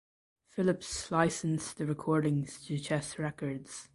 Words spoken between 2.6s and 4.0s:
to Chess Records.